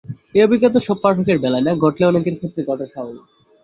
এ 0.35 0.43
অভিজ্ঞতা 0.43 0.79
সব 0.87 0.97
পাঠকের 1.03 1.37
বেলায় 1.39 1.65
না 1.65 1.71
ঘটলেও 1.83 2.09
অনেকের 2.11 2.35
ক্ষেত্রেই 2.39 2.67
ঘটা 2.69 2.85
স্বাভাবিক। 2.93 3.25